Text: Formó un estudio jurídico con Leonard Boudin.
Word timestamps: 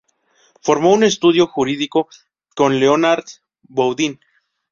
Formó 0.63 0.93
un 0.93 1.03
estudio 1.03 1.45
jurídico 1.45 2.09
con 2.55 2.79
Leonard 2.79 3.23
Boudin. 3.61 4.19